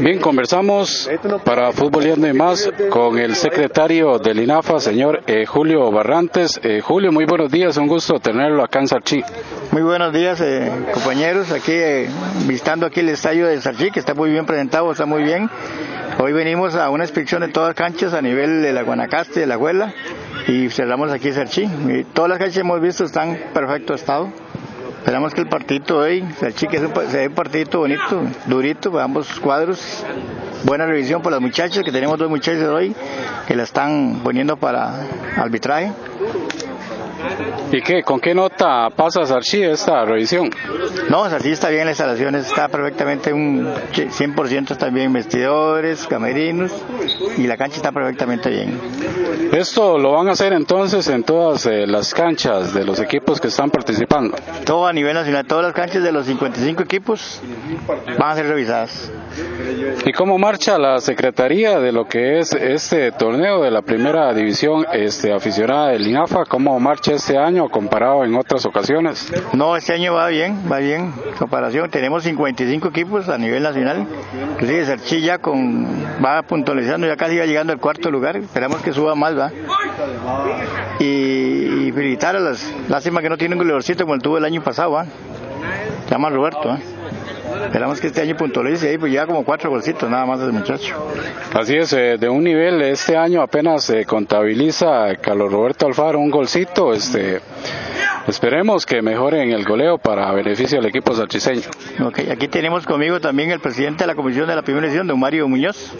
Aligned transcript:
Bien, 0.00 0.20
conversamos 0.20 1.08
para 1.44 1.72
Fútbol 1.72 2.06
y 2.06 2.32
más 2.32 2.70
con 2.88 3.18
el 3.18 3.34
secretario 3.34 4.18
del 4.18 4.40
INAFA, 4.40 4.80
señor 4.80 5.22
eh, 5.26 5.44
Julio 5.44 5.90
Barrantes. 5.90 6.58
Eh, 6.62 6.80
Julio, 6.80 7.12
muy 7.12 7.26
buenos 7.26 7.50
días, 7.50 7.76
un 7.76 7.88
gusto 7.88 8.18
tenerlo 8.20 8.64
acá 8.64 8.80
en 8.80 8.88
Sarchi. 8.88 9.22
Muy 9.70 9.82
buenos 9.82 10.14
días, 10.14 10.40
eh, 10.40 10.72
compañeros, 10.94 11.52
aquí 11.52 11.74
visitando 12.46 12.86
aquí 12.86 13.00
el 13.00 13.10
estadio 13.10 13.46
de 13.46 13.60
Sarchi, 13.60 13.90
que 13.90 14.00
está 14.00 14.14
muy 14.14 14.30
bien 14.30 14.46
presentado, 14.46 14.90
está 14.90 15.04
muy 15.04 15.22
bien. 15.22 15.50
Hoy 16.18 16.32
venimos 16.32 16.74
a 16.74 16.88
una 16.88 17.04
inspección 17.04 17.42
de 17.42 17.48
todas 17.48 17.70
las 17.70 17.76
canchas 17.76 18.14
a 18.14 18.22
nivel 18.22 18.62
de 18.62 18.72
la 18.72 18.82
Guanacaste, 18.82 19.40
de 19.40 19.46
la 19.46 19.58
Huela, 19.58 19.92
y 20.46 20.70
cerramos 20.70 21.12
aquí 21.12 21.32
Sarchi. 21.32 21.68
todas 22.14 22.30
las 22.30 22.38
canchas 22.38 22.54
que 22.54 22.60
hemos 22.60 22.80
visto 22.80 23.04
están 23.04 23.30
en 23.30 23.42
perfecto 23.52 23.92
estado. 23.94 24.32
Esperamos 25.08 25.32
que 25.32 25.40
el 25.40 25.48
partido 25.48 26.00
hoy, 26.00 26.22
el 26.42 26.54
chique 26.54 26.76
es 26.76 26.82
un, 26.82 26.92
partidito 27.34 27.78
bonito, 27.78 28.24
durito, 28.44 29.00
ambos 29.00 29.40
cuadros. 29.40 30.04
Buena 30.64 30.84
revisión 30.84 31.22
por 31.22 31.32
las 31.32 31.40
muchachas, 31.40 31.82
que 31.82 31.90
tenemos 31.90 32.18
dos 32.18 32.28
muchachas 32.28 32.68
hoy 32.68 32.94
que 33.46 33.56
la 33.56 33.62
están 33.62 34.20
poniendo 34.22 34.58
para 34.58 35.06
arbitraje. 35.38 35.92
¿Y 37.72 37.82
qué? 37.82 38.02
¿Con 38.02 38.20
qué 38.20 38.34
nota 38.34 38.88
pasa 38.90 39.26
Sarchi 39.26 39.62
esta 39.62 40.04
revisión? 40.04 40.50
No, 41.10 41.28
Sarchi 41.28 41.50
está 41.50 41.68
bien, 41.68 41.84
la 41.84 41.90
instalación 41.90 42.34
está 42.36 42.68
perfectamente 42.68 43.32
un 43.32 43.66
100% 43.92 44.70
está 44.70 44.88
bien, 44.88 45.12
vestidores, 45.12 46.06
camerinos 46.06 46.72
y 47.36 47.46
la 47.46 47.56
cancha 47.56 47.76
está 47.76 47.92
perfectamente 47.92 48.50
bien. 48.50 48.80
¿Esto 49.52 49.98
lo 49.98 50.12
van 50.12 50.28
a 50.28 50.32
hacer 50.32 50.52
entonces 50.52 51.08
en 51.08 51.24
todas 51.24 51.66
eh, 51.66 51.86
las 51.86 52.14
canchas 52.14 52.72
de 52.72 52.84
los 52.84 53.00
equipos 53.00 53.40
que 53.40 53.48
están 53.48 53.70
participando? 53.70 54.36
Todo 54.64 54.86
a 54.86 54.92
nivel 54.92 55.14
nacional, 55.14 55.46
todas 55.46 55.64
las 55.64 55.74
canchas 55.74 56.02
de 56.02 56.12
los 56.12 56.26
55 56.26 56.82
equipos 56.82 57.40
van 58.18 58.30
a 58.30 58.34
ser 58.34 58.46
revisadas. 58.46 59.10
¿Y 60.04 60.12
cómo 60.12 60.38
marcha 60.38 60.78
la 60.78 61.00
Secretaría 61.00 61.80
de 61.80 61.92
lo 61.92 62.06
que 62.06 62.38
es 62.38 62.52
este 62.52 63.12
torneo 63.12 63.62
de 63.62 63.70
la 63.70 63.82
primera 63.82 64.32
división 64.32 64.86
este, 64.92 65.32
aficionada 65.32 65.88
del 65.88 66.06
INAFA? 66.06 66.44
¿Cómo 66.46 66.78
marcha 66.80 67.12
este 67.12 67.36
año 67.36 67.68
comparado 67.68 68.24
en 68.24 68.34
otras 68.34 68.64
ocasiones? 68.64 69.30
No, 69.52 69.76
este 69.76 69.92
año 69.92 70.14
va 70.14 70.28
bien, 70.28 70.62
va 70.70 70.78
bien. 70.78 71.12
Comparación, 71.38 71.90
tenemos 71.90 72.22
55 72.22 72.88
equipos 72.88 73.28
a 73.28 73.38
nivel 73.38 73.62
nacional. 73.62 74.06
Inclusive 74.52 74.86
Sarchilla 74.86 75.38
con, 75.38 75.86
va 76.24 76.42
puntualizando, 76.42 77.06
ya 77.06 77.16
casi 77.16 77.36
va 77.36 77.46
llegando 77.46 77.72
al 77.72 77.80
cuarto 77.80 78.10
lugar. 78.10 78.36
Esperamos 78.36 78.80
que 78.82 78.92
suba 78.92 79.14
más, 79.14 79.38
¿va? 79.38 79.50
Y, 81.00 81.92
felicitar 81.92 82.36
a 82.36 82.40
las, 82.40 82.72
lástima 82.88 83.20
que 83.20 83.28
no 83.28 83.36
tienen 83.36 83.58
un 83.58 83.64
goleadorcito 83.64 84.04
como 84.04 84.14
el 84.14 84.22
tuvo 84.22 84.38
el 84.38 84.44
año 84.44 84.62
pasado, 84.62 84.92
¿va? 84.92 85.06
Llama 86.10 86.30
Roberto, 86.30 86.74
¿eh? 86.74 86.97
Esperamos 87.64 88.00
que 88.00 88.08
este 88.08 88.22
año 88.22 88.36
puntualice 88.36 88.88
ahí, 88.88 88.98
pues 88.98 89.12
ya 89.12 89.26
como 89.26 89.44
cuatro 89.44 89.70
golcitos 89.70 90.08
nada 90.08 90.26
más 90.26 90.40
ese 90.40 90.52
muchacho. 90.52 90.94
Así 91.54 91.76
es, 91.76 91.92
eh, 91.92 92.16
de 92.18 92.28
un 92.28 92.44
nivel, 92.44 92.80
este 92.82 93.16
año 93.16 93.42
apenas 93.42 93.84
se 93.84 94.04
contabiliza 94.04 95.14
Carlos 95.20 95.52
Roberto 95.52 95.86
Alfaro 95.86 96.18
un 96.18 96.30
golcito, 96.30 96.92
este, 96.92 97.40
esperemos 98.26 98.86
que 98.86 99.02
mejore 99.02 99.42
en 99.42 99.52
el 99.52 99.64
goleo 99.64 99.98
para 99.98 100.32
beneficio 100.32 100.78
del 100.78 100.88
equipo 100.88 101.14
salchiseño. 101.14 101.68
Ok, 102.04 102.20
aquí 102.30 102.48
tenemos 102.48 102.86
conmigo 102.86 103.20
también 103.20 103.50
el 103.50 103.60
presidente 103.60 104.04
de 104.04 104.08
la 104.08 104.14
comisión 104.14 104.46
de 104.46 104.54
la 104.54 104.62
primera 104.62 104.86
edición, 104.86 105.06
don 105.06 105.18
Mario 105.18 105.48
Muñoz. 105.48 105.92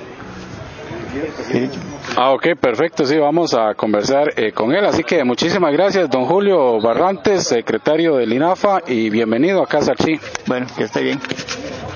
Ah, 2.17 2.33
ok, 2.33 2.48
perfecto, 2.61 3.05
sí, 3.05 3.17
vamos 3.17 3.55
a 3.55 3.75
conversar 3.75 4.33
eh, 4.36 4.53
con 4.53 4.73
él. 4.73 4.84
Así 4.84 5.05
que 5.05 5.25
muchísimas 5.25 5.73
gracias, 5.73 6.11
don 6.11 6.25
Julio 6.25 6.81
Barrantes, 6.81 7.45
secretario 7.45 8.17
del 8.17 8.33
INAFA, 8.33 8.83
y 8.86 9.11
bienvenido 9.11 9.62
a 9.62 9.67
Casa 9.67 9.95
Chi. 9.95 10.19
Bueno, 10.47 10.67
que 10.77 10.84
esté 10.84 11.03
bien. 11.03 11.19